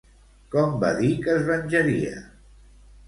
[0.53, 2.19] Com va dir que es venjaria?